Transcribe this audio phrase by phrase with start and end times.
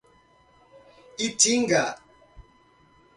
[1.25, 1.83] Itinga